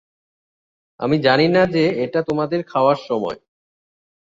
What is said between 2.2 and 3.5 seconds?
তোমাদের খাওয়ার সময়।